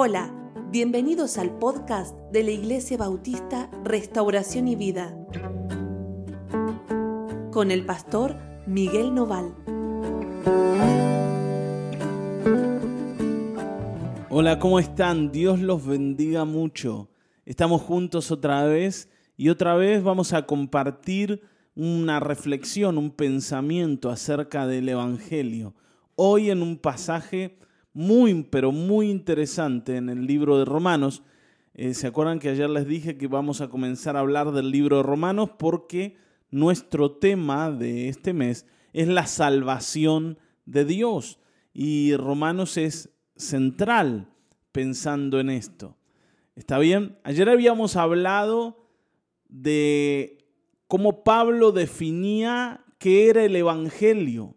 [0.00, 0.32] Hola,
[0.70, 5.12] bienvenidos al podcast de la Iglesia Bautista Restauración y Vida
[7.50, 9.52] con el pastor Miguel Noval.
[14.30, 15.32] Hola, ¿cómo están?
[15.32, 17.10] Dios los bendiga mucho.
[17.44, 21.42] Estamos juntos otra vez y otra vez vamos a compartir
[21.74, 25.74] una reflexión, un pensamiento acerca del Evangelio.
[26.14, 27.58] Hoy en un pasaje
[27.92, 31.22] muy, pero muy interesante en el libro de Romanos.
[31.74, 34.98] Eh, ¿Se acuerdan que ayer les dije que vamos a comenzar a hablar del libro
[34.98, 36.16] de Romanos porque
[36.50, 41.38] nuestro tema de este mes es la salvación de Dios?
[41.72, 44.28] Y Romanos es central
[44.72, 45.96] pensando en esto.
[46.56, 47.18] ¿Está bien?
[47.22, 48.88] Ayer habíamos hablado
[49.48, 50.44] de
[50.88, 54.56] cómo Pablo definía qué era el Evangelio.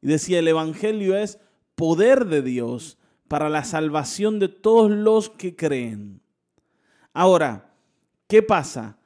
[0.00, 1.38] Y decía, el Evangelio es
[1.74, 6.20] poder de Dios para la salvación de todos los que creen.
[7.12, 7.74] Ahora,
[8.28, 8.98] ¿qué pasa?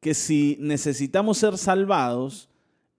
[0.00, 2.48] Que si necesitamos ser salvados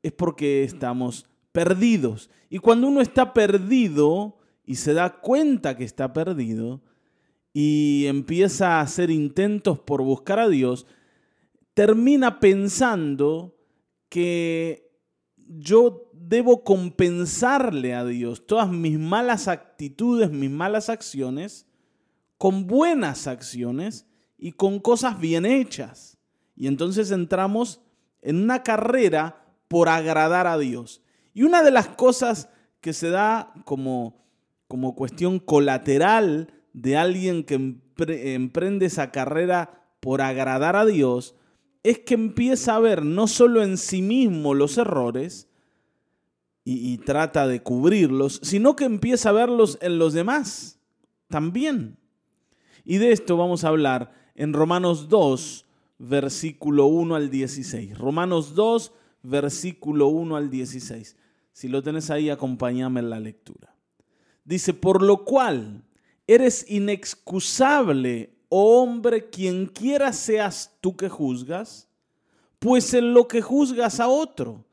[0.04, 2.30] es porque estamos perdidos.
[2.50, 6.82] Y cuando uno está perdido y se da cuenta que está perdido
[7.54, 10.86] y empieza a hacer intentos por buscar a Dios,
[11.73, 13.56] termina pensando
[14.10, 14.92] que
[15.38, 21.67] yo debo compensarle a Dios todas mis malas actitudes, mis malas acciones,
[22.38, 26.17] con buenas acciones y con cosas bien hechas.
[26.56, 27.82] Y entonces entramos
[28.22, 31.02] en una carrera por agradar a Dios.
[31.34, 32.50] Y una de las cosas
[32.82, 34.26] que se da como,
[34.67, 37.80] como cuestión colateral de alguien que
[38.36, 41.36] emprende esa carrera por agradar a Dios
[41.84, 45.50] es que empieza a ver no solo en sí mismo los errores,
[46.67, 50.80] y, trata de cubrirlos, sino que empieza a verlos en los demás
[51.27, 51.97] también.
[52.83, 55.65] Y de esto vamos a hablar en Romanos 2,
[55.99, 57.95] versículo 1 al 16.
[57.95, 61.15] Romanos 2, versículo 1 al 16.
[61.52, 63.75] Si lo tenés ahí, acompáñame en la lectura.
[64.43, 65.83] Dice, por lo cual
[66.25, 71.89] eres inexcusable, oh hombre, quien quiera seas tú que juzgas,
[72.58, 74.64] pues en lo que juzgas a otro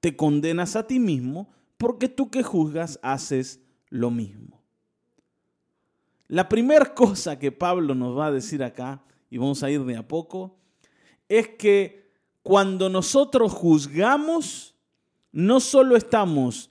[0.00, 4.62] te condenas a ti mismo porque tú que juzgas haces lo mismo.
[6.26, 9.96] La primera cosa que Pablo nos va a decir acá, y vamos a ir de
[9.96, 10.56] a poco,
[11.28, 14.74] es que cuando nosotros juzgamos,
[15.32, 16.70] no solo estamos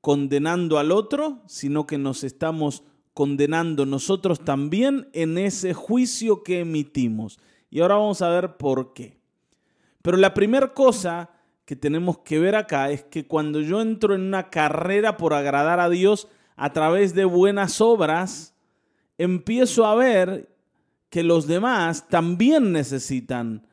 [0.00, 2.82] condenando al otro, sino que nos estamos
[3.14, 7.38] condenando nosotros también en ese juicio que emitimos.
[7.70, 9.18] Y ahora vamos a ver por qué.
[10.02, 11.30] Pero la primera cosa
[11.64, 15.80] que tenemos que ver acá es que cuando yo entro en una carrera por agradar
[15.80, 18.54] a Dios a través de buenas obras,
[19.18, 20.48] empiezo a ver
[21.08, 23.66] que los demás también necesitan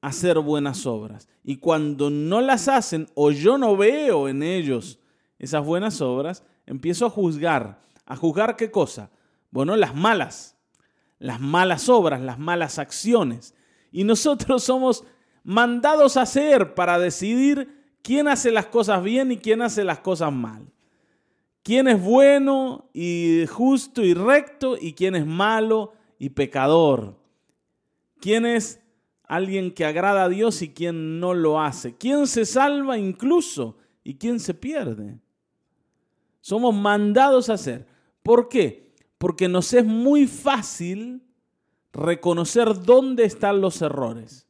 [0.00, 1.28] hacer buenas obras.
[1.44, 4.98] Y cuando no las hacen o yo no veo en ellos
[5.38, 7.80] esas buenas obras, empiezo a juzgar.
[8.04, 9.10] ¿A juzgar qué cosa?
[9.50, 10.56] Bueno, las malas,
[11.18, 13.54] las malas obras, las malas acciones.
[13.92, 15.04] Y nosotros somos
[15.48, 20.30] mandados a hacer para decidir quién hace las cosas bien y quién hace las cosas
[20.30, 20.70] mal.
[21.62, 27.16] Quién es bueno y justo y recto y quién es malo y pecador.
[28.20, 28.82] Quién es
[29.24, 31.96] alguien que agrada a Dios y quién no lo hace.
[31.96, 35.18] Quién se salva incluso y quién se pierde.
[36.42, 37.86] Somos mandados a hacer.
[38.22, 38.92] ¿Por qué?
[39.16, 41.22] Porque nos es muy fácil
[41.94, 44.47] reconocer dónde están los errores.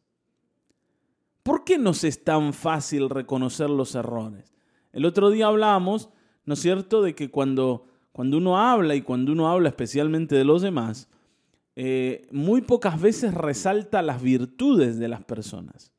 [1.49, 4.53] ¿Por qué nos es tan fácil reconocer los errores?
[4.93, 6.11] El otro día hablábamos,
[6.45, 10.45] ¿no es cierto?, de que cuando, cuando uno habla y cuando uno habla especialmente de
[10.45, 11.09] los demás,
[11.75, 15.91] eh, muy pocas veces resalta las virtudes de las personas.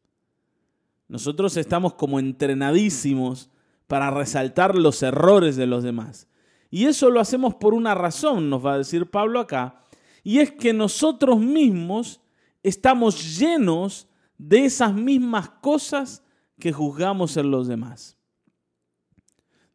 [1.08, 3.50] Nosotros estamos como entrenadísimos
[3.88, 6.28] para resaltar los errores de los demás.
[6.70, 9.82] Y eso lo hacemos por una razón, nos va a decir Pablo acá,
[10.24, 12.22] y es que nosotros mismos
[12.62, 14.09] estamos llenos
[14.40, 16.24] de esas mismas cosas
[16.58, 18.18] que juzgamos en los demás.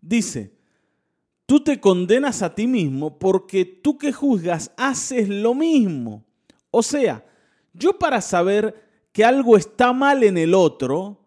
[0.01, 0.57] Dice,
[1.47, 6.25] tú te condenas a ti mismo porque tú que juzgas haces lo mismo.
[6.71, 7.25] O sea,
[7.73, 8.83] yo para saber
[9.13, 11.21] que algo está mal en el otro,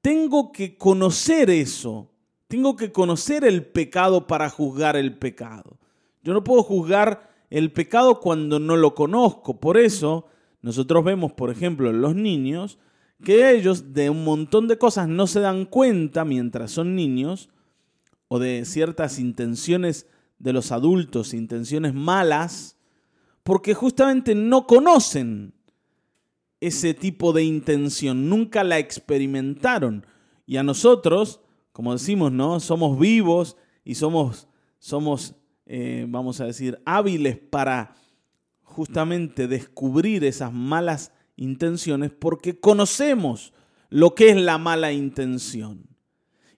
[0.00, 2.10] tengo que conocer eso.
[2.48, 5.78] Tengo que conocer el pecado para juzgar el pecado.
[6.22, 9.60] Yo no puedo juzgar el pecado cuando no lo conozco.
[9.60, 10.26] Por eso
[10.62, 12.78] nosotros vemos, por ejemplo, en los niños,
[13.22, 17.50] que ellos de un montón de cosas no se dan cuenta mientras son niños,
[18.28, 20.06] o de ciertas intenciones
[20.38, 22.76] de los adultos, intenciones malas,
[23.42, 25.54] porque justamente no conocen
[26.60, 30.06] ese tipo de intención, nunca la experimentaron.
[30.46, 31.40] Y a nosotros,
[31.72, 32.60] como decimos, ¿no?
[32.60, 34.46] Somos vivos y somos,
[34.78, 35.34] somos
[35.72, 37.94] eh, vamos a decir, hábiles para
[38.70, 43.52] justamente descubrir esas malas intenciones porque conocemos
[43.88, 45.88] lo que es la mala intención.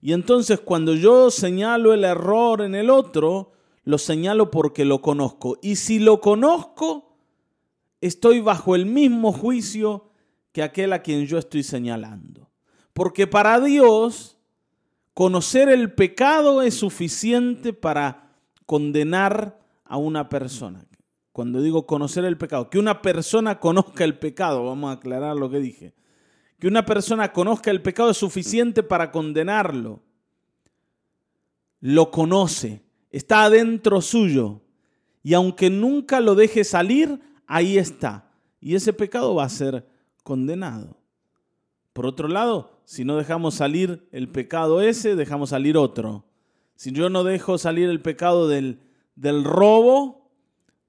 [0.00, 3.52] Y entonces cuando yo señalo el error en el otro,
[3.84, 5.58] lo señalo porque lo conozco.
[5.62, 7.16] Y si lo conozco,
[8.00, 10.10] estoy bajo el mismo juicio
[10.52, 12.50] que aquel a quien yo estoy señalando.
[12.92, 14.36] Porque para Dios,
[15.14, 18.34] conocer el pecado es suficiente para
[18.66, 20.84] condenar a una persona.
[21.32, 25.49] Cuando digo conocer el pecado, que una persona conozca el pecado, vamos a aclarar lo
[25.50, 25.94] que dije.
[26.58, 30.00] Que una persona conozca el pecado es suficiente para condenarlo.
[31.81, 34.61] Lo conoce, está adentro suyo.
[35.23, 38.31] Y aunque nunca lo deje salir, ahí está.
[38.61, 39.87] Y ese pecado va a ser
[40.23, 40.99] condenado.
[41.93, 46.25] Por otro lado, si no dejamos salir el pecado ese, dejamos salir otro.
[46.76, 48.81] Si yo no dejo salir el pecado del,
[49.14, 50.21] del robo,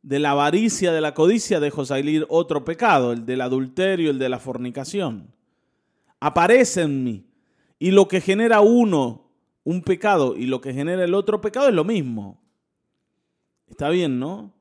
[0.03, 4.29] de la avaricia, de la codicia, dejo salir otro pecado, el del adulterio, el de
[4.29, 5.33] la fornicación.
[6.19, 7.25] Aparece en mí.
[7.79, 9.23] Y lo que genera uno
[9.63, 12.41] un pecado y lo que genera el otro pecado es lo mismo.
[13.69, 14.53] Está bien, ¿no?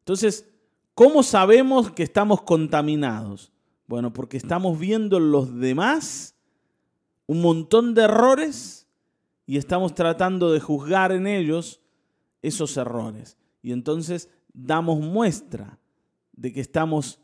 [0.00, 0.48] Entonces,
[0.94, 3.52] ¿cómo sabemos que estamos contaminados?
[3.86, 6.36] Bueno, porque estamos viendo en los demás
[7.26, 8.86] un montón de errores
[9.46, 11.80] y estamos tratando de juzgar en ellos
[12.42, 13.38] esos errores.
[13.62, 15.78] Y entonces damos muestra
[16.32, 17.20] de que estamos,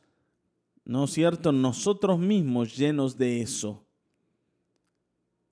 [0.85, 3.87] ¿no es cierto?, nosotros mismos llenos de eso.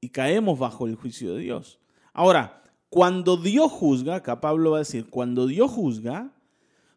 [0.01, 1.79] Y caemos bajo el juicio de Dios.
[2.13, 6.33] Ahora, cuando Dios juzga, acá Pablo va a decir, cuando Dios juzga,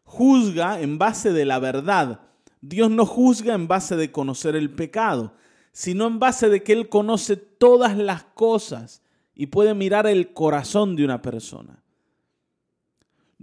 [0.04, 2.20] juzga en base de la verdad.
[2.60, 5.34] Dios no juzga en base de conocer el pecado,
[5.72, 9.02] sino en base de que Él conoce todas las cosas
[9.34, 11.82] y puede mirar el corazón de una persona.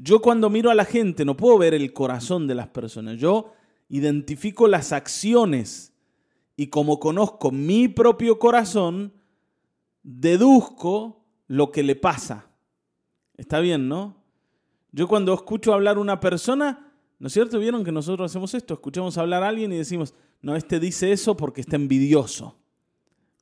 [0.02, 3.18] Yo cuando miro a la gente no puedo ver el corazón de las personas.
[3.18, 3.52] Yo
[3.90, 5.94] identifico las acciones
[6.56, 9.12] y como conozco mi propio corazón,
[10.02, 12.50] deduzco lo que le pasa.
[13.36, 14.24] Está bien, ¿no?
[14.94, 17.60] Yo cuando escucho hablar una persona, ¿no es cierto?
[17.60, 21.36] Vieron que nosotros hacemos esto, escuchamos hablar a alguien y decimos, no, este dice eso
[21.36, 22.58] porque está envidioso.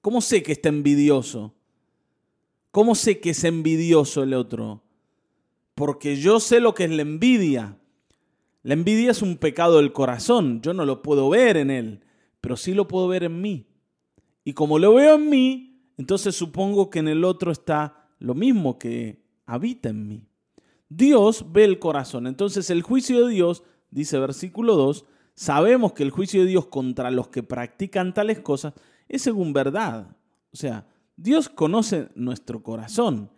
[0.02, 1.54] ¿Cómo sé que está envidioso?
[2.72, 4.82] ¿Cómo sé que es envidioso el otro?
[5.78, 7.78] Porque yo sé lo que es la envidia.
[8.64, 10.60] La envidia es un pecado del corazón.
[10.62, 12.04] Yo no lo puedo ver en él,
[12.42, 13.68] pero sí lo puedo ver en mí.
[14.44, 18.80] Y como lo veo en mí, entonces supongo que en el otro está lo mismo
[18.80, 20.28] que habita en mí.
[20.90, 22.26] Dios ve el corazón.
[22.26, 27.12] Entonces el juicio de Dios, dice versículo 2, sabemos que el juicio de Dios contra
[27.12, 28.74] los que practican tales cosas
[29.08, 30.18] es según verdad.
[30.52, 30.88] O sea,
[31.18, 33.30] Dios conoce nuestro corazón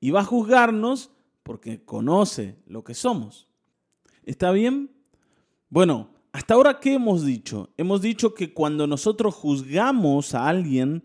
[0.00, 1.13] y va a juzgarnos
[1.44, 3.46] porque conoce lo que somos.
[4.24, 4.90] ¿Está bien?
[5.68, 7.70] Bueno, hasta ahora, ¿qué hemos dicho?
[7.76, 11.04] Hemos dicho que cuando nosotros juzgamos a alguien,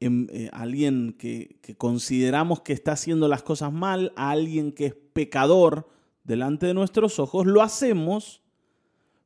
[0.00, 4.86] em, eh, alguien que, que consideramos que está haciendo las cosas mal, a alguien que
[4.86, 5.88] es pecador
[6.24, 8.42] delante de nuestros ojos, lo hacemos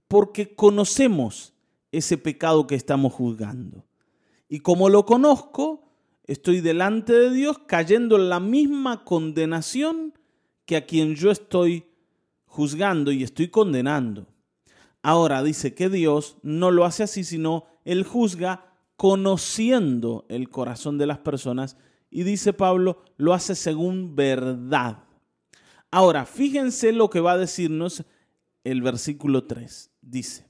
[0.06, 1.54] porque conocemos
[1.90, 3.84] ese pecado que estamos juzgando.
[4.48, 5.88] Y como lo conozco,
[6.24, 10.12] estoy delante de Dios cayendo en la misma condenación
[10.66, 11.86] que a quien yo estoy
[12.44, 14.26] juzgando y estoy condenando.
[15.02, 21.06] Ahora dice que Dios no lo hace así, sino Él juzga conociendo el corazón de
[21.06, 21.76] las personas
[22.10, 25.04] y dice Pablo, lo hace según verdad.
[25.90, 28.04] Ahora, fíjense lo que va a decirnos
[28.64, 29.90] el versículo 3.
[30.02, 30.46] Dice,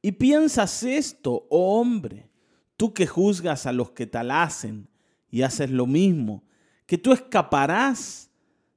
[0.00, 2.30] y piensas esto, oh hombre,
[2.76, 4.88] tú que juzgas a los que tal hacen
[5.28, 6.44] y haces lo mismo,
[6.86, 8.29] que tú escaparás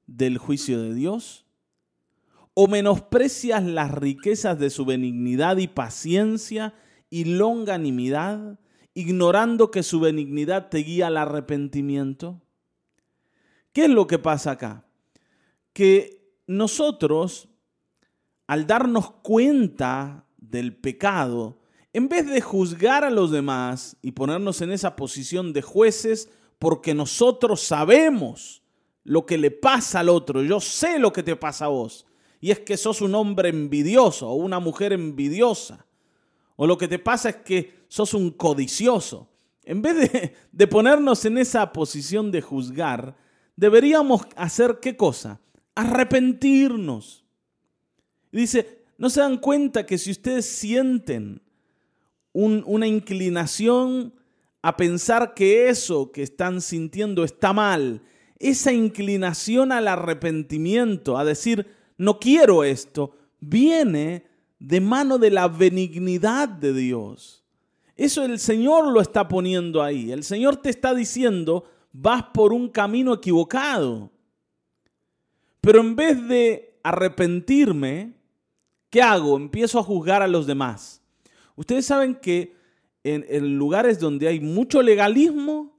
[0.07, 1.45] del juicio de Dios?
[2.53, 6.73] ¿O menosprecias las riquezas de su benignidad y paciencia
[7.09, 8.59] y longanimidad,
[8.93, 12.41] ignorando que su benignidad te guía al arrepentimiento?
[13.71, 14.85] ¿Qué es lo que pasa acá?
[15.73, 17.49] Que nosotros,
[18.45, 21.59] al darnos cuenta del pecado,
[21.91, 26.29] en vez de juzgar a los demás y ponernos en esa posición de jueces,
[26.59, 28.62] porque nosotros sabemos
[29.03, 32.05] lo que le pasa al otro, yo sé lo que te pasa a vos,
[32.39, 35.85] y es que sos un hombre envidioso o una mujer envidiosa,
[36.55, 39.29] o lo que te pasa es que sos un codicioso.
[39.63, 40.11] En vez
[40.51, 43.15] de, ponernos en esa posición de juzgar,
[43.55, 45.39] deberíamos hacer qué cosa?
[45.75, 47.23] Arrepentirnos.
[48.31, 51.41] dice, ¿No se dan cuenta que si ustedes sienten
[52.31, 54.13] una inclinación
[54.61, 58.01] a pensar que eso que están sintiendo está mal,
[58.43, 64.25] esa inclinación al arrepentimiento, a decir, no quiero esto, viene
[64.59, 67.43] de mano de la benignidad de Dios.
[67.95, 70.11] Eso el Señor lo está poniendo ahí.
[70.11, 74.11] El Señor te está diciendo, vas por un camino equivocado.
[75.61, 78.13] Pero en vez de arrepentirme,
[78.89, 79.37] ¿qué hago?
[79.37, 81.01] Empiezo a juzgar a los demás.
[81.55, 82.55] Ustedes saben que
[83.03, 85.72] en, lugares donde hay mucho legalismo,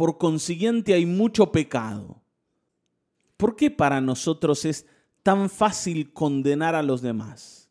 [0.00, 2.22] por consiguiente hay mucho pecado.
[3.36, 4.86] ¿Por qué para nosotros es
[5.22, 7.68] tan fácil condenar a los demás?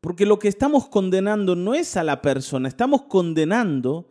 [0.00, 4.10] Porque lo que estamos condenando no es a la persona, estamos condenando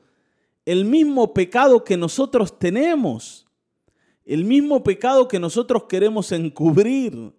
[0.63, 3.47] el mismo pecado que nosotros tenemos,
[4.23, 7.33] el mismo pecado que nosotros queremos encubrir.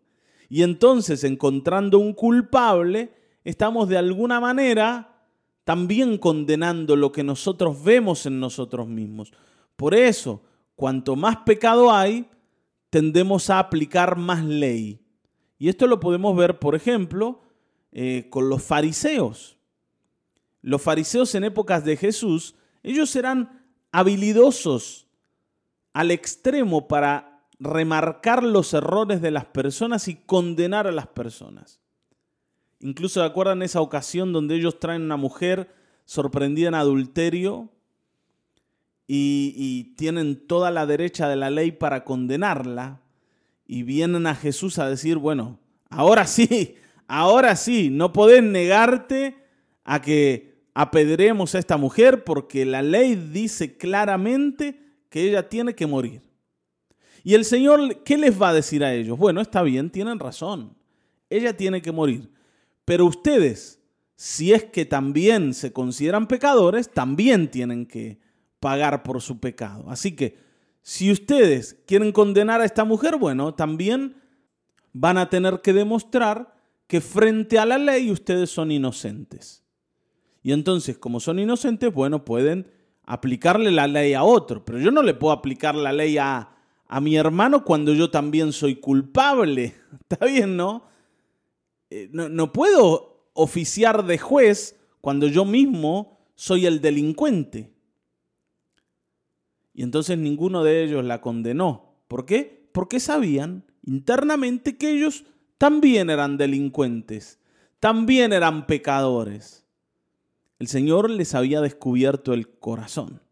[0.48, 3.12] Y entonces, encontrando un culpable,
[3.44, 5.22] estamos de alguna manera
[5.62, 9.32] también condenando lo que nosotros vemos en nosotros mismos.
[9.78, 10.42] Por eso,
[10.74, 12.28] cuanto más pecado hay,
[12.90, 15.00] tendemos a aplicar más ley.
[15.56, 17.42] Y esto lo podemos ver, por ejemplo,
[17.92, 19.56] eh, con los fariseos.
[20.62, 25.06] Los fariseos en épocas de Jesús, ellos eran habilidosos
[25.92, 31.80] al extremo para remarcar los errores de las personas y condenar a las personas.
[32.80, 35.72] Incluso acuerdan esa ocasión donde ellos traen una mujer
[36.04, 37.70] sorprendida en adulterio
[39.10, 43.00] y, tienen toda la derecha de la ley para condenarla
[43.66, 46.76] y vienen a Jesús a decir, bueno, ahora sí,
[47.08, 49.36] ahora sí, no podés negarte
[49.84, 55.86] a que apedremos a esta mujer porque la ley dice claramente que ella tiene que
[55.86, 56.20] morir.
[57.24, 59.18] Y el Señor, ¿qué les va a decir a ellos?
[59.18, 60.76] Bueno, está bien, tienen razón.
[61.30, 62.30] Ella tiene que morir.
[62.84, 63.80] Pero ustedes,
[64.16, 68.18] si es que también se consideran pecadores, también tienen que
[68.60, 69.84] pagar por su pecado.
[69.88, 70.38] Así que
[70.82, 74.16] si ustedes quieren condenar a esta mujer, bueno, también
[74.92, 76.54] van a tener que demostrar
[76.86, 79.62] que frente a la ley ustedes son inocentes.
[80.42, 82.70] Y entonces, como son inocentes, bueno, pueden
[83.04, 86.50] aplicarle la ley a otro, pero yo no le puedo aplicar la ley a,
[86.86, 89.74] a mi hermano cuando yo también soy culpable.
[90.00, 90.84] Está bien, ¿no?
[91.90, 97.72] Eh, no, puedo oficiar de juez cuando yo mismo soy el delincuente.
[99.78, 101.94] Y entonces ninguno de ellos la condenó.
[102.08, 102.68] ¿Por qué?
[102.72, 105.22] Porque sabían internamente que ellos
[105.56, 107.38] también eran delincuentes,
[107.78, 109.64] también eran pecadores.
[110.58, 113.22] El Señor les había descubierto el corazón.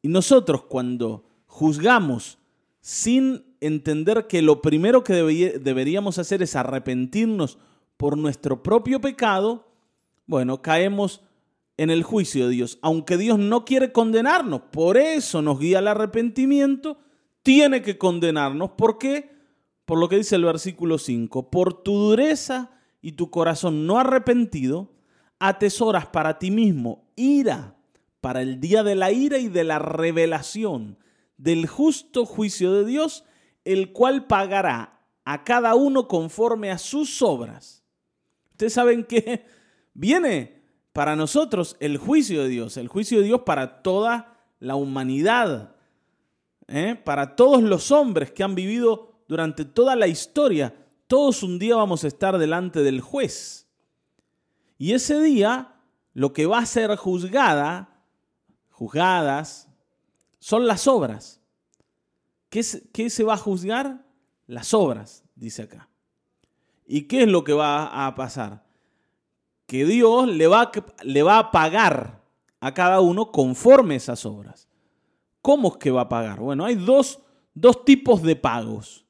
[0.00, 2.38] Y nosotros cuando juzgamos
[2.80, 7.58] sin entender que lo primero que deberíamos hacer es arrepentirnos
[7.98, 9.68] por nuestro propio pecado,
[10.24, 11.20] bueno, caemos
[11.76, 12.78] en el juicio de Dios.
[12.82, 16.98] Aunque Dios no quiere condenarnos, por eso nos guía al arrepentimiento,
[17.42, 18.70] tiene que condenarnos.
[18.72, 19.30] ¿Por qué?
[19.84, 24.92] Por lo que dice el versículo 5, por tu dureza y tu corazón no arrepentido,
[25.38, 27.76] atesoras para ti mismo ira
[28.20, 30.98] para el día de la ira y de la revelación
[31.36, 33.24] del justo juicio de Dios
[33.64, 37.84] el cual pagará a cada uno conforme a sus obras.
[38.52, 39.44] Ustedes saben que
[39.94, 40.55] viene
[40.96, 45.76] para nosotros el juicio de Dios, el juicio de Dios para toda la humanidad,
[46.68, 46.94] ¿eh?
[46.94, 50.74] para todos los hombres que han vivido durante toda la historia.
[51.06, 53.68] Todos un día vamos a estar delante del juez.
[54.78, 55.74] Y ese día
[56.14, 58.02] lo que va a ser juzgada,
[58.70, 59.68] juzgadas,
[60.38, 61.42] son las obras.
[62.48, 64.06] ¿Qué, se va a juzgar?
[64.46, 65.90] Las obras, dice acá.
[66.86, 68.65] ¿Y qué es lo que va a pasar?
[69.66, 70.70] Que Dios le va,
[71.02, 72.22] le va a pagar
[72.60, 74.68] a cada uno conforme esas obras.
[75.42, 76.40] ¿Cómo es que va a pagar?
[76.40, 77.20] Bueno, hay dos,
[77.54, 79.04] dos tipos de pagos.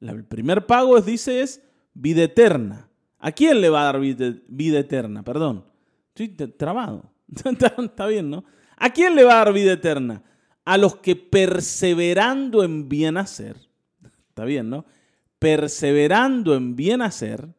[0.00, 1.62] El primer pago, es, dice, es
[1.94, 2.88] vida eterna.
[3.18, 5.22] ¿A quién le va a dar vida, eterna?
[5.22, 5.64] Perdón.
[6.14, 7.12] Estoy trabado.
[7.78, 8.44] Está bien, ¿no?
[8.76, 10.22] ¿A quién le va a dar vida eterna?
[10.64, 13.56] a los que perseverando en bien hacer,
[14.28, 14.86] está bien, ¿no?
[15.38, 17.54] Perseverando en bien hacer,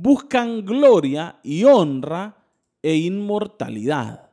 [0.00, 2.36] buscan gloria y honra
[2.82, 4.30] e inmortalidad.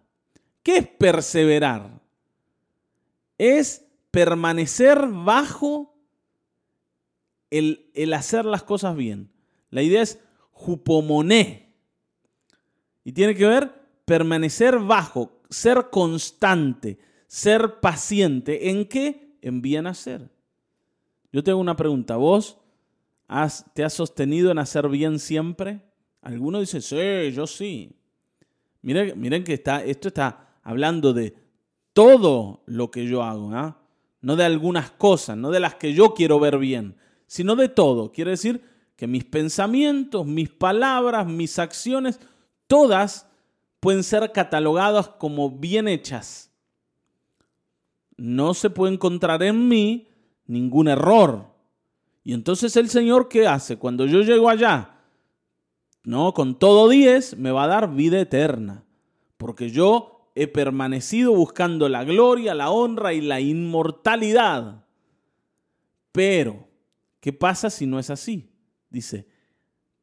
[0.61, 2.01] ¿Qué es perseverar?
[3.37, 5.95] Es permanecer bajo
[7.49, 9.31] el, el hacer las cosas bien.
[9.71, 10.19] La idea es
[10.51, 11.73] jupomoné.
[13.03, 13.73] Y tiene que ver
[14.05, 18.69] permanecer bajo, ser constante, ser paciente.
[18.69, 19.37] ¿En qué?
[19.41, 20.29] En bien hacer.
[21.31, 22.17] Yo tengo una pregunta.
[22.17, 22.57] ¿Vos
[23.73, 25.81] ¿Te has sostenido en hacer bien siempre?
[26.21, 27.95] Alguno dice, sí, yo sí.
[28.81, 31.35] Miren, miren que está, esto está hablando de
[31.93, 33.79] todo lo que yo hago, ¿ah?
[34.21, 38.11] no de algunas cosas, no de las que yo quiero ver bien, sino de todo.
[38.11, 38.63] Quiere decir
[38.95, 42.19] que mis pensamientos, mis palabras, mis acciones,
[42.67, 43.29] todas
[43.79, 46.51] pueden ser catalogadas como bien hechas.
[48.17, 50.07] No se puede encontrar en mí
[50.47, 51.54] ningún error.
[52.25, 53.77] Y entonces el Señor, ¿qué hace?
[53.77, 54.95] Cuando yo llego allá,
[56.03, 58.83] no, con todo 10 me va a dar vida eterna,
[59.37, 64.85] porque yo he permanecido buscando la gloria, la honra y la inmortalidad.
[66.11, 66.67] Pero,
[67.19, 68.49] ¿qué pasa si no es así?
[68.89, 69.27] Dice,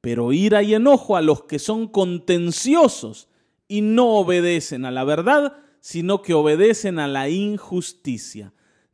[0.01, 3.29] pero ira y enojo a los que son contenciosos
[3.67, 8.53] y no obedecen a la verdad, sino que obedecen a la injusticia.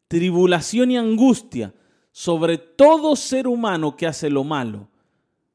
[0.09, 1.75] Tribulación y angustia
[2.19, 4.89] sobre todo ser humano que hace lo malo,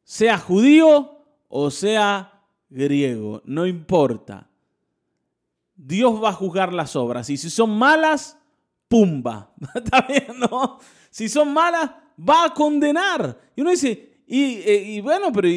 [0.05, 4.50] sea judío o sea griego, no importa.
[5.75, 8.38] Dios va a juzgar las obras y si son malas,
[8.88, 9.51] pumba.
[9.75, 10.79] ¿Está bien, no?
[11.10, 13.38] Si son malas, va a condenar.
[13.58, 15.50] Y uno dice, eh, y, bueno, pero,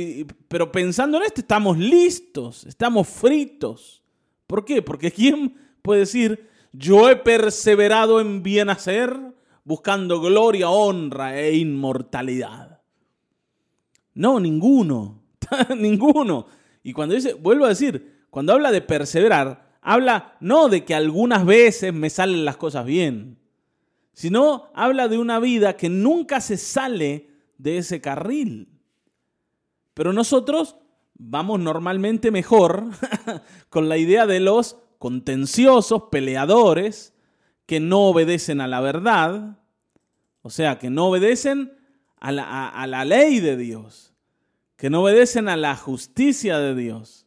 [0.49, 4.03] pero pensando en esto, estamos listos, estamos fritos.
[4.49, 4.83] ¿Por qué?
[4.83, 9.37] Porque ¿quién puede decir, yo he perseverado en bien hacer,
[9.67, 12.81] buscando gloria, honra e inmortalidad?
[14.15, 15.25] No, ninguno,
[15.77, 16.47] ninguno.
[16.85, 21.45] Y cuando dice, vuelvo a decir, cuando habla de perseverar, habla no de que algunas
[21.45, 23.39] veces me salen las cosas bien,
[24.13, 28.69] sino habla de una vida que nunca se sale de ese carril.
[29.95, 30.77] Pero nosotros
[31.15, 32.85] vamos normalmente mejor
[33.69, 37.16] con la idea de los contenciosos, peleadores,
[37.67, 39.59] que no obedecen a la verdad,
[40.43, 41.77] o sea, que no obedecen
[42.19, 44.15] a la, ley de Dios,
[44.77, 47.27] que no obedecen a la justicia de Dios,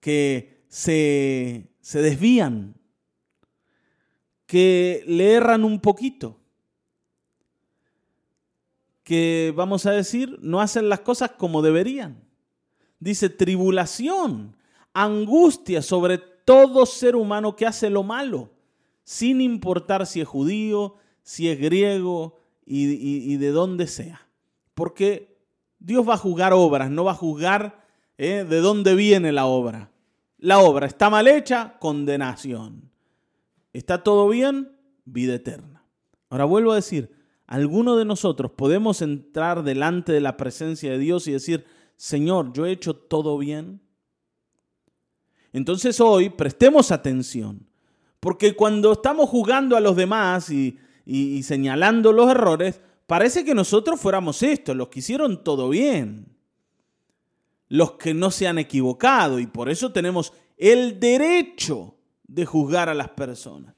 [0.00, 2.76] que se, se desvían,
[4.46, 6.40] que le erran un poquito
[9.04, 12.24] que, vamos a decir, no hacen las cosas como deberían.
[12.98, 14.56] Dice tribulación,
[14.94, 18.53] angustia sobre todo ser humano que hace lo malo,
[19.04, 24.26] sin importar si es judío, si es griego y, de dónde sea.
[24.74, 25.38] Porque
[25.78, 27.84] Dios va a juzgar obras, no va a juzgar
[28.18, 29.90] eh, de dónde viene la obra.
[30.38, 32.90] La obra está mal hecha, condenación.
[33.72, 34.76] ¿Está todo bien?
[35.04, 35.84] Vida eterna.
[36.30, 37.14] Ahora vuelvo a decir,
[37.46, 41.64] alguno de nosotros podemos entrar delante de la presencia de Dios y decir,
[41.96, 43.80] Señor, yo he hecho todo bien.
[45.52, 47.68] Entonces hoy prestemos atención,
[48.24, 50.78] porque cuando estamos jugando a los demás y,
[51.42, 56.34] señalando los errores, parece que nosotros fuéramos estos, los que hicieron todo bien,
[57.68, 62.94] los que no se han equivocado y por eso tenemos el derecho de juzgar a
[62.94, 63.74] las personas.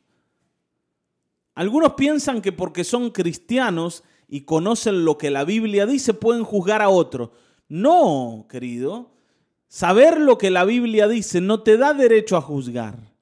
[1.57, 6.83] Algunos piensan que porque son cristianos y conocen lo que la Biblia dice pueden juzgar
[6.83, 7.33] a otro.
[7.69, 9.11] No, querido.
[9.67, 13.16] Saber lo que la Biblia dice no te da derecho a juzgar.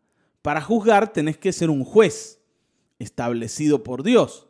[0.44, 2.38] Para juzgar tenés que ser un juez
[2.98, 4.46] establecido por Dios.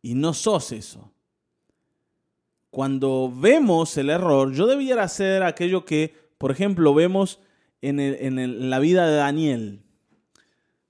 [0.00, 1.12] Y no sos eso.
[2.70, 7.40] Cuando vemos el error, yo debiera hacer aquello que, por ejemplo, vemos
[7.80, 9.82] en, en la vida de Daniel.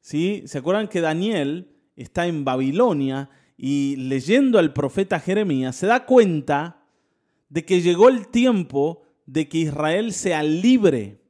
[0.02, 0.42] ¿Sí?
[0.44, 6.84] ¿Se acuerdan que Daniel está en Babilonia y leyendo al profeta Jeremías se da cuenta
[7.48, 11.21] de que llegó el tiempo de que Israel sea libre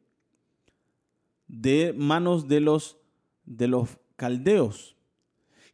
[1.53, 2.97] de manos de los,
[3.45, 4.97] de los caldeos.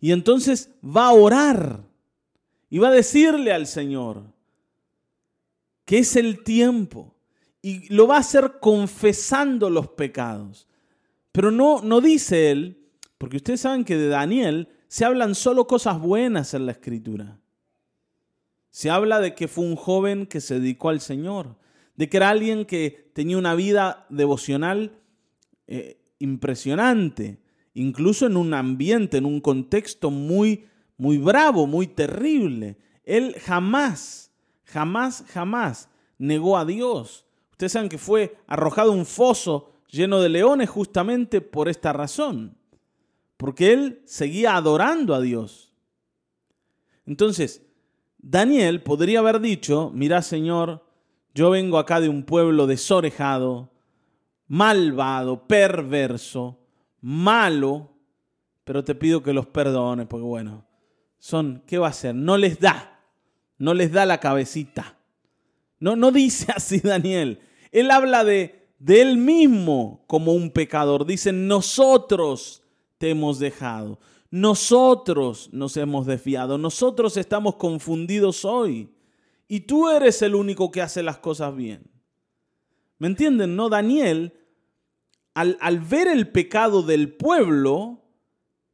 [0.00, 1.84] Y entonces va a orar
[2.68, 4.24] y va a decirle al Señor
[5.84, 7.14] que es el tiempo
[7.62, 10.66] y lo va a hacer confesando los pecados.
[11.32, 12.78] Pero no, no dice él,
[13.16, 17.38] porque ustedes saben que de Daniel se hablan solo cosas buenas en la escritura.
[18.70, 21.56] Se habla de que fue un joven que se dedicó al Señor,
[21.94, 24.98] de que era alguien que tenía una vida devocional
[25.68, 27.38] eh, impresionante,
[27.74, 30.64] incluso en un ambiente, en un contexto muy,
[30.96, 32.76] muy bravo, muy terrible.
[33.04, 34.32] Él jamás,
[34.64, 37.24] jamás, jamás negó a Dios.
[37.52, 42.58] Ustedes saben que fue arrojado un foso lleno de leones justamente por esta razón
[43.38, 45.72] porque él seguía adorando a Dios.
[47.06, 47.64] Entonces,
[48.18, 50.84] Daniel podría haber dicho, mira Señor,
[51.34, 53.70] yo vengo acá de un pueblo desorejado,
[54.48, 56.58] malvado, perverso,
[57.00, 57.90] malo,
[58.64, 60.66] pero te pido que los perdones, porque bueno,
[61.18, 62.14] son, ¿qué va a hacer?
[62.14, 63.00] No les da,
[63.58, 64.98] no les da la cabecita.
[65.80, 67.40] No, no dice así Daniel.
[67.70, 71.06] Él habla de, de él mismo como un pecador.
[71.06, 72.62] Dice, nosotros
[72.98, 73.98] te hemos dejado.
[74.30, 76.58] Nosotros nos hemos desviado.
[76.58, 78.90] Nosotros estamos confundidos hoy.
[79.46, 81.90] Y tú eres el único que hace las cosas bien.
[82.98, 83.54] ¿Me entienden?
[83.56, 84.32] No, Daniel,
[85.34, 88.02] al, ver el pecado del pueblo,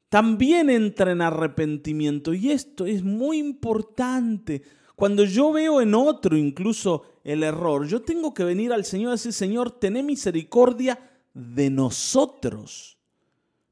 [0.09, 2.33] también entra en arrepentimiento.
[2.33, 4.63] Y esto es muy importante.
[4.97, 9.13] Cuando yo veo en otro incluso el error, yo tengo que venir al Señor y
[9.13, 10.99] decir, Señor, ten misericordia
[11.35, 12.97] de nosotros.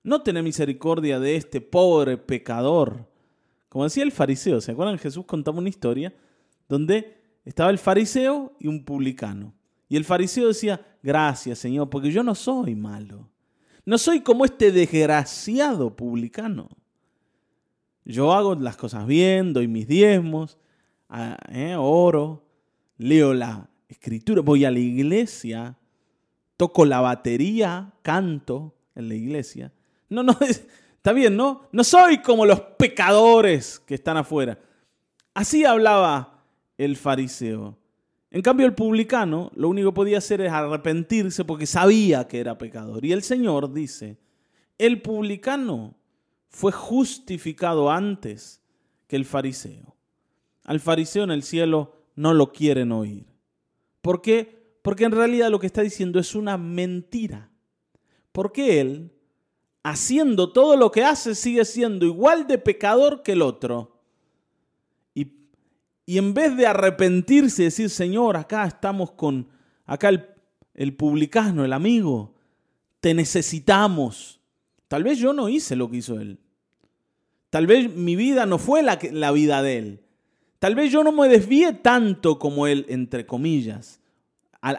[0.02, 3.08] No tener misericordia de este pobre pecador.
[3.68, 4.98] Como decía el fariseo, ¿se acuerdan?
[4.98, 6.12] Jesús contaba una historia
[6.68, 9.54] donde estaba el fariseo y un publicano.
[9.92, 13.28] Y el fariseo decía, gracias Señor, porque yo no soy malo.
[13.84, 16.70] No soy como este desgraciado publicano.
[18.02, 20.56] Yo hago las cosas bien, doy mis diezmos,
[21.50, 21.76] ¿eh?
[21.78, 22.42] oro,
[22.96, 25.76] leo la escritura, voy a la iglesia,
[26.56, 29.74] toco la batería, canto en la iglesia.
[30.08, 31.68] No, no, está bien, ¿no?
[31.70, 34.58] No soy como los pecadores que están afuera.
[35.34, 36.46] Así hablaba
[36.78, 37.81] el fariseo.
[38.32, 42.56] En cambio, el publicano lo único que podía hacer es arrepentirse porque sabía que era
[42.56, 43.04] pecador.
[43.04, 44.16] Y el Señor dice,
[44.78, 45.94] el publicano
[46.48, 48.62] fue justificado antes
[49.06, 49.96] que el fariseo.
[50.64, 53.26] Al fariseo en el cielo no lo quieren oír.
[54.00, 54.78] ¿Por qué?
[54.80, 57.50] Porque en realidad lo que está diciendo es una mentira.
[58.32, 59.12] Porque él,
[59.82, 63.91] haciendo todo lo que hace, sigue siendo igual de pecador que el otro.
[66.04, 69.48] Y en vez de arrepentirse y decir, Señor, acá estamos con,
[69.86, 70.26] acá el,
[70.74, 72.34] el publicano, el amigo,
[73.00, 74.40] te necesitamos.
[74.88, 76.38] Tal vez yo no hice lo que hizo él.
[77.50, 80.02] Tal vez mi vida no fue la, la vida de él.
[80.58, 84.00] Tal vez yo no me desvíe tanto como él, entre comillas,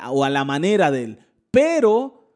[0.10, 1.20] o a la manera de él.
[1.52, 2.32] Pero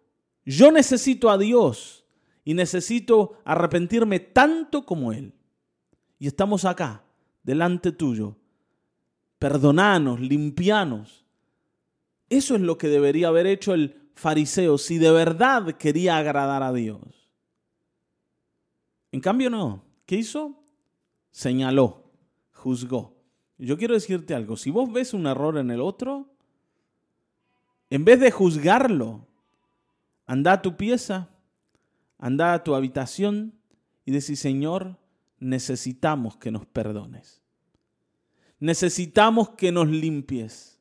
[0.46, 2.06] yo necesito a Dios
[2.44, 5.34] y necesito arrepentirme tanto como él.
[6.20, 7.04] Y estamos acá,
[7.44, 8.36] delante tuyo,
[9.40, 11.26] perdonanos, limpianos.
[12.30, 16.74] Eso es lo que debería haber hecho el fariseo si de verdad quería agradar a
[16.74, 17.30] Dios.
[19.12, 19.84] En cambio no.
[20.06, 20.64] ¿Qué hizo?
[21.32, 22.12] Señaló,
[22.54, 23.16] juzgó.
[23.58, 26.30] Yo quiero decirte algo, si vos ves un error en el otro,
[27.90, 29.28] en vez de juzgarlo,
[30.26, 31.30] anda a tu pieza,
[32.20, 33.54] anda a tu habitación
[34.06, 34.98] y decís, Señor,
[35.40, 37.42] necesitamos que nos perdones.
[38.60, 40.80] Necesitamos que nos limpies.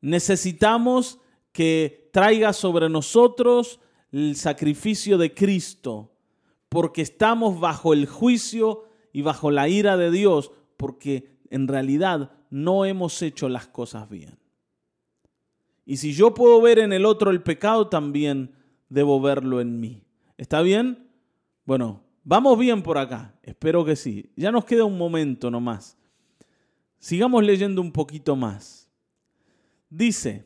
[0.00, 1.18] Necesitamos
[1.52, 3.80] que traiga sobre nosotros
[4.12, 6.12] el sacrificio de Cristo,
[6.68, 12.84] porque estamos bajo el juicio y bajo la ira de Dios, porque en realidad no
[12.84, 14.38] hemos hecho las cosas bien.
[15.84, 18.52] Y si yo puedo ver en el otro el pecado, también
[18.88, 20.02] debo verlo en mí.
[20.36, 21.08] ¿Está bien?
[21.64, 23.34] Bueno, vamos bien por acá.
[23.42, 24.30] Espero que sí.
[24.36, 25.97] Ya nos queda un momento nomás.
[26.98, 28.88] Sigamos leyendo un poquito más.
[29.90, 30.44] Dice,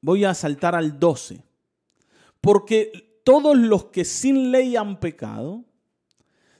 [0.00, 1.42] voy a saltar al 12,
[2.40, 5.64] porque todos los que sin ley han pecado,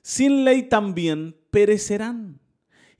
[0.02, 2.40] sin ley también perecerán.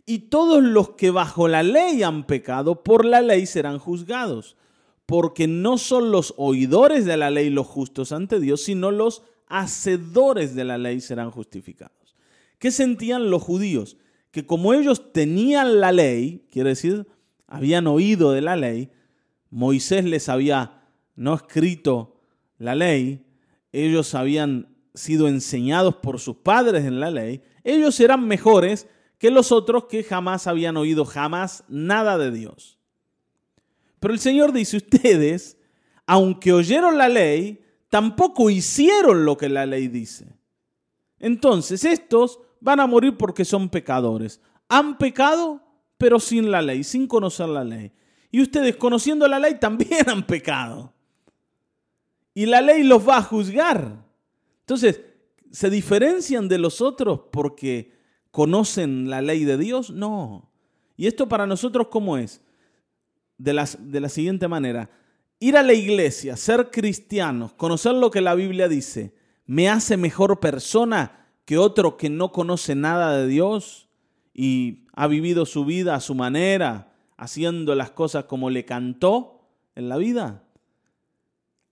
[0.07, 4.57] Y todos los que bajo la ley han pecado, por la ley serán juzgados.
[5.05, 10.55] Porque no son los oidores de la ley los justos ante Dios, sino los hacedores
[10.55, 12.17] de la ley serán justificados.
[12.59, 13.97] ¿Qué sentían los judíos?
[14.37, 17.07] Que como ellos tenían la ley, quiere decir,
[17.47, 18.91] habían oído de la ley,
[19.49, 20.83] Moisés les había
[21.15, 22.21] no escrito
[22.59, 23.25] la ley,
[23.73, 29.53] ellos habían sido enseñados por sus padres en la ley, ellos eran mejores que los
[29.53, 32.79] otros que jamás habían oído jamás nada de Dios.
[34.01, 35.57] Pero el Señor dice, ustedes,
[36.05, 40.37] aunque oyeron la ley, tampoco hicieron lo que la ley dice.
[41.19, 44.41] Entonces estos van a morir porque son pecadores.
[44.69, 45.61] Han pecado,
[45.99, 47.93] pero sin la ley, sin conocer la ley.
[48.31, 50.93] Y ustedes, conociendo la ley, también han pecado.
[52.35, 54.05] Y la ley los va a juzgar.
[54.61, 55.01] Entonces,
[55.51, 57.95] ¿se diferencian de los otros porque
[58.31, 59.91] conocen la ley de Dios?
[59.91, 60.51] No.
[60.97, 62.43] ¿Y esto para nosotros cómo es?
[63.39, 64.91] De, de la siguiente manera.
[65.39, 69.15] Ir a la iglesia, ser cristianos, conocer lo que la Biblia dice,
[69.47, 73.89] me hace mejor persona que otro que no conoce nada de Dios
[74.35, 79.89] y ha vivido su vida a su manera, haciendo las cosas como le cantó en
[79.89, 80.45] la vida.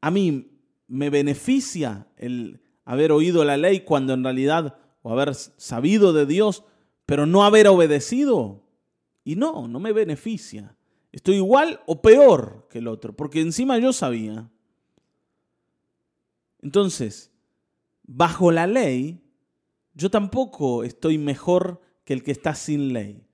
[0.00, 0.52] A mí
[0.86, 6.62] me beneficia el haber oído la ley cuando en realidad, o haber sabido de Dios,
[7.04, 8.62] pero no haber obedecido.
[9.24, 10.76] Y no, no me beneficia.
[11.10, 14.48] Estoy igual o peor que el otro, porque encima yo sabía.
[16.62, 17.32] Entonces,
[18.04, 19.23] bajo la ley,
[19.94, 23.26] yo tampoco estoy mejor que el que está sin ley.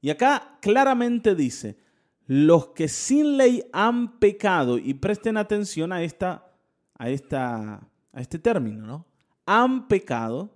[0.00, 1.78] Y acá claramente dice,
[2.26, 6.52] los que sin ley han pecado, y presten atención a, esta,
[6.94, 9.06] a, esta, a este término, ¿no?
[9.46, 10.54] Han pecado,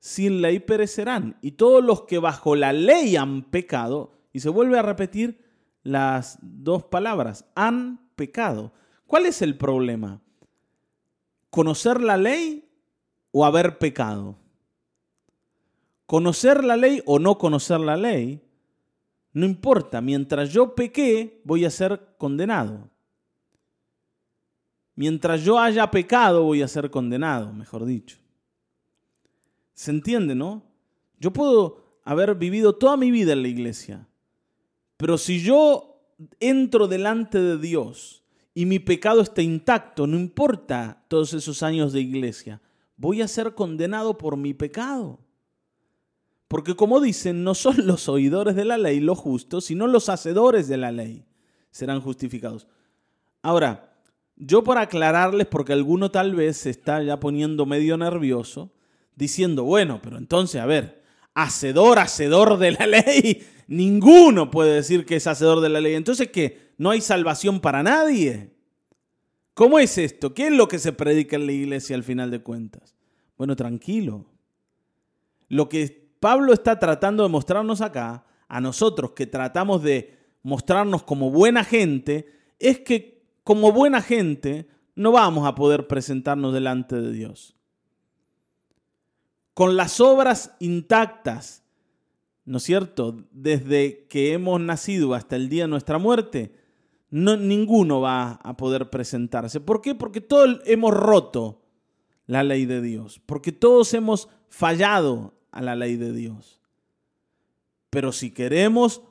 [0.00, 1.36] sin ley perecerán.
[1.40, 5.44] Y todos los que bajo la ley han pecado, y se vuelve a repetir,
[5.82, 8.72] las dos palabras, han pecado.
[9.06, 10.20] ¿Cuál es el problema?
[11.50, 12.68] ¿Conocer la ley
[13.30, 14.36] o haber pecado?
[16.08, 18.40] Conocer la ley o no conocer la ley,
[19.34, 22.88] no importa, mientras yo pequé voy a ser condenado.
[24.94, 28.16] Mientras yo haya pecado voy a ser condenado, mejor dicho.
[29.74, 30.62] ¿Se entiende, no?
[31.20, 34.08] Yo puedo haber vivido toda mi vida en la iglesia,
[34.96, 36.00] pero si yo
[36.40, 42.00] entro delante de Dios y mi pecado está intacto, no importa todos esos años de
[42.00, 42.62] iglesia,
[42.96, 45.18] voy a ser condenado por mi pecado.
[46.48, 50.68] Porque como dicen, no son los oidores de la ley los justos, sino los hacedores
[50.68, 51.24] de la ley
[51.70, 52.66] serán justificados.
[53.42, 53.94] Ahora,
[54.36, 58.72] yo por aclararles, porque alguno tal vez se está ya poniendo medio nervioso,
[59.14, 61.02] diciendo, bueno, pero entonces, a ver,
[61.34, 65.94] hacedor, hacedor de la ley, Ninguno puede decir que es hacedor de la ley.
[65.94, 66.72] Entonces, ¿qué?
[66.78, 68.50] ¿No hay salvación para nadie?
[69.52, 70.32] ¿Cómo es esto?
[70.32, 72.94] ¿Qué es lo que se predica en la iglesia al final de cuentas?
[73.36, 74.24] Bueno, tranquilo.
[75.50, 81.30] Lo que Pablo está tratando de mostrarnos acá, a nosotros que tratamos de mostrarnos como
[81.30, 82.26] buena gente,
[82.58, 87.54] es que como buena gente no vamos a poder presentarnos delante de Dios.
[89.54, 91.64] Con las obras intactas,
[92.44, 93.24] ¿no es cierto?
[93.30, 96.52] Desde que hemos nacido hasta el día de nuestra muerte,
[97.10, 99.60] no, ninguno va a poder presentarse.
[99.60, 99.94] ¿Por qué?
[99.94, 101.62] Porque todos hemos roto
[102.26, 106.60] la ley de Dios, porque todos hemos fallado a la ley de Dios.
[107.90, 109.02] Pero si queremos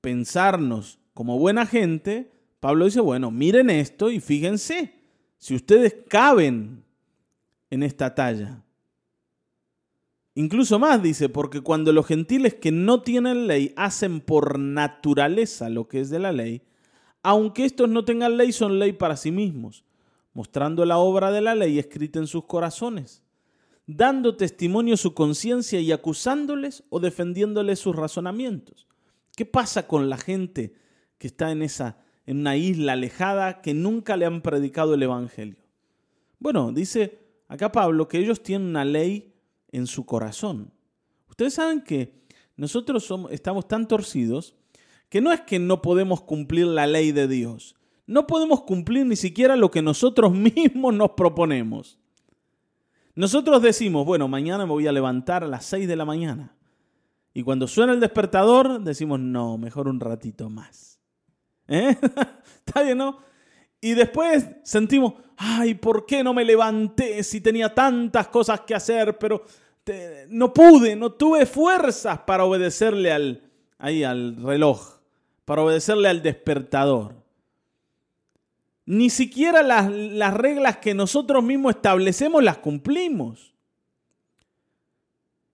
[0.00, 4.94] pensarnos como buena gente, Pablo dice, bueno, miren esto y fíjense
[5.38, 6.84] si ustedes caben
[7.70, 8.62] en esta talla.
[10.34, 15.88] Incluso más dice, porque cuando los gentiles que no tienen ley hacen por naturaleza lo
[15.88, 16.62] que es de la ley,
[17.22, 19.84] aunque estos no tengan ley, son ley para sí mismos,
[20.32, 23.22] mostrando la obra de la ley escrita en sus corazones,
[23.96, 28.86] dando testimonio su conciencia y acusándoles o defendiéndoles sus razonamientos.
[29.36, 30.74] ¿Qué pasa con la gente
[31.18, 35.56] que está en esa en una isla alejada que nunca le han predicado el evangelio?
[36.38, 39.34] Bueno, dice acá Pablo que ellos tienen una ley
[39.72, 40.72] en su corazón.
[41.28, 42.20] Ustedes saben que
[42.56, 44.54] nosotros somos, estamos tan torcidos
[45.08, 47.74] que no es que no podemos cumplir la ley de Dios,
[48.06, 51.99] no podemos cumplir ni siquiera lo que nosotros mismos nos proponemos.
[53.20, 56.54] Nosotros decimos, bueno, mañana me voy a levantar a las 6 de la mañana.
[57.34, 60.98] Y cuando suena el despertador, decimos, no, mejor un ratito más.
[61.68, 61.98] ¿Eh?
[62.64, 63.18] ¿Está bien, no?
[63.78, 69.18] Y después sentimos, ay, ¿por qué no me levanté si tenía tantas cosas que hacer?
[69.18, 69.44] Pero
[70.30, 74.98] no pude, no tuve fuerzas para obedecerle al, ahí, al reloj,
[75.44, 77.19] para obedecerle al despertador.
[78.90, 83.54] Ni siquiera las, las reglas que nosotros mismos establecemos las cumplimos.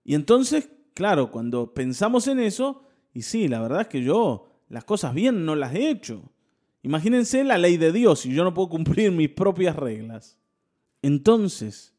[0.03, 2.81] Y entonces, claro, cuando pensamos en eso,
[3.13, 6.31] y sí, la verdad es que yo las cosas bien no las he hecho.
[6.81, 10.39] Imagínense la ley de Dios y yo no puedo cumplir mis propias reglas.
[11.03, 11.93] Entonces,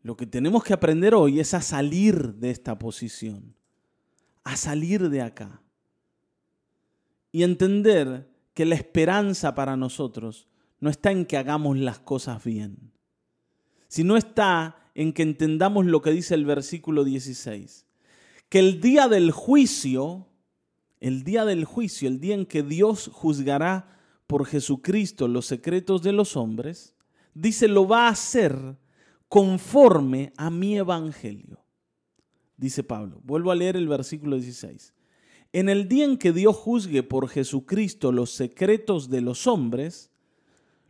[0.00, 3.54] lo que tenemos que aprender hoy es a salir de esta posición,
[4.44, 5.60] a salir de acá
[7.32, 10.48] y entender que la esperanza para nosotros
[10.84, 12.92] no está en que hagamos las cosas bien,
[13.88, 17.86] sino está en que entendamos lo que dice el versículo 16,
[18.50, 20.28] que el día del juicio,
[21.00, 26.12] el día del juicio, el día en que Dios juzgará por Jesucristo los secretos de
[26.12, 26.94] los hombres,
[27.32, 28.76] dice, lo va a hacer
[29.30, 31.64] conforme a mi evangelio.
[32.58, 33.22] Dice Pablo.
[33.24, 34.92] Vuelvo a leer el versículo 16.
[35.54, 40.10] En el día en que Dios juzgue por Jesucristo los secretos de los hombres,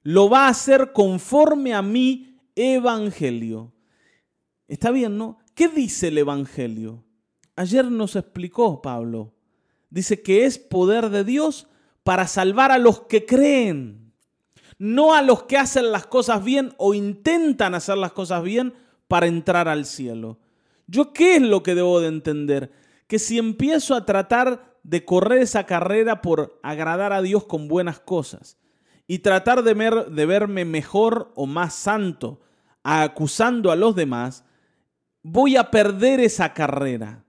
[0.04, 3.72] lo va a hacer conforme a mi evangelio.
[4.68, 5.38] Está bien, ¿no?
[5.54, 7.04] ¿Qué dice el evangelio?
[7.56, 9.32] Ayer nos explicó Pablo.
[9.88, 11.68] Dice que es poder de Dios
[12.02, 14.12] para salvar a los que creen,
[14.78, 18.74] no a los que hacen las cosas bien o intentan hacer las cosas bien
[19.08, 20.38] para entrar al cielo.
[20.86, 22.72] ¿Yo qué es lo que debo de entender?
[23.06, 28.00] Que si empiezo a tratar de correr esa carrera por agradar a Dios con buenas
[28.00, 28.58] cosas
[29.06, 29.74] y tratar de,
[30.26, 32.40] verme mejor o más santo,
[32.82, 34.44] acusando a los demás,
[35.22, 37.24] voy a perder esa carrera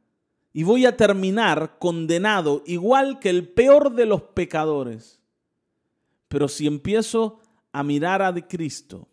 [0.53, 5.21] y voy a terminar condenado igual que el peor de los pecadores.
[6.27, 7.39] Pero si empiezo
[7.71, 9.07] a mirar a Cristo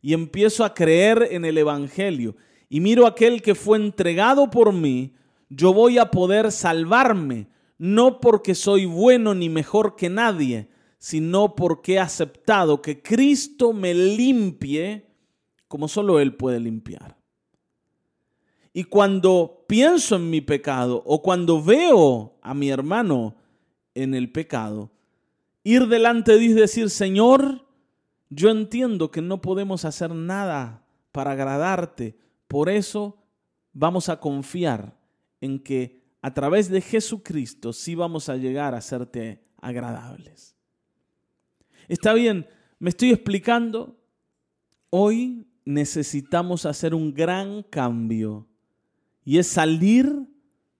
[0.00, 2.36] y empiezo a creer en el Evangelio
[2.68, 5.14] y miro a aquel que fue entregado por mí,
[5.48, 7.48] yo voy a poder salvarme,
[7.78, 10.68] no porque soy bueno ni mejor que nadie,
[11.04, 15.06] sino porque he aceptado que Cristo me limpie
[15.68, 17.18] como solo Él puede limpiar.
[18.72, 23.36] Y cuando pienso en mi pecado o cuando veo a mi hermano
[23.92, 24.92] en el pecado,
[25.62, 27.66] ir delante de y decir, Señor,
[28.30, 32.16] yo entiendo que no podemos hacer nada para agradarte,
[32.48, 33.18] por eso
[33.74, 34.98] vamos a confiar
[35.42, 40.53] en que a través de Jesucristo sí vamos a llegar a hacerte agradables.
[41.88, 42.46] Está bien,
[42.78, 43.96] me estoy explicando.
[44.90, 48.46] Hoy necesitamos hacer un gran cambio
[49.24, 50.26] y es salir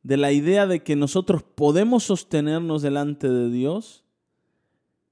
[0.03, 4.05] de la idea de que nosotros podemos sostenernos delante de Dios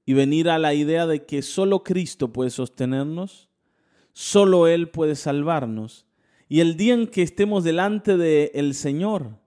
[0.05, 3.49] y venir a la idea de que solo Cristo puede sostenernos,
[4.11, 6.05] solo Él puede salvarnos.
[6.47, 9.39] Y el día en que estemos delante del el Señor,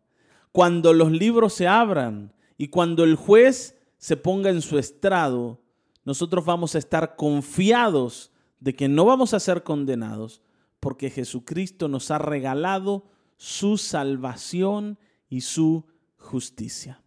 [0.51, 5.61] cuando los libros se abran y cuando el juez se ponga en su estrado,
[6.07, 10.41] nosotros vamos a estar confiados de que no vamos a ser condenados
[10.79, 15.85] porque Jesucristo nos ha regalado su salvación y su
[16.17, 17.03] justicia.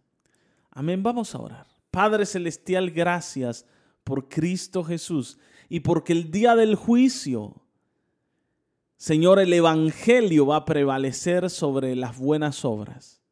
[0.70, 1.66] Amén, vamos a orar.
[1.90, 3.64] Padre Celestial, gracias
[4.04, 5.38] por Cristo Jesús
[5.70, 7.62] y porque el día del juicio,
[8.98, 13.22] Señor, el Evangelio va a prevalecer sobre las buenas obras.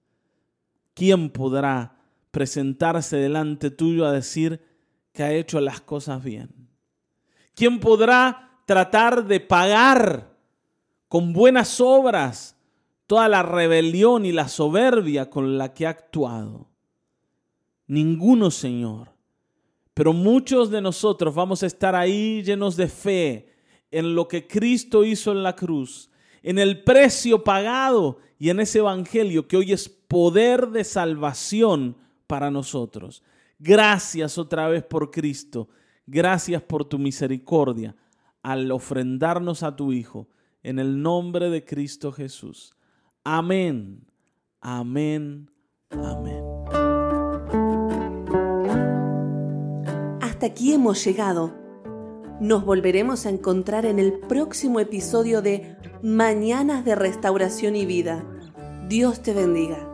[0.94, 1.98] ¿Quién podrá
[2.30, 4.62] presentarse delante tuyo a decir
[5.12, 6.68] que ha hecho las cosas bien?
[7.54, 10.36] ¿Quién podrá tratar de pagar
[11.08, 12.56] con buenas obras
[13.06, 16.68] toda la rebelión y la soberbia con la que ha actuado?
[17.86, 19.10] Ninguno, Señor.
[19.94, 23.52] Pero muchos de nosotros vamos a estar ahí llenos de fe
[23.90, 26.10] en lo que Cristo hizo en la cruz,
[26.42, 32.50] en el precio pagado y en ese evangelio que hoy es poder de salvación para
[32.50, 33.22] nosotros.
[33.58, 35.68] Gracias otra vez por Cristo.
[36.06, 37.96] Gracias por tu misericordia
[38.42, 40.28] al ofrendarnos a tu Hijo
[40.62, 42.74] en el nombre de Cristo Jesús.
[43.24, 44.06] Amén.
[44.60, 45.50] Amén.
[45.90, 46.44] Amén.
[50.20, 51.54] Hasta aquí hemos llegado.
[52.40, 58.24] Nos volveremos a encontrar en el próximo episodio de Mañanas de Restauración y Vida.
[58.88, 59.87] Dios te bendiga.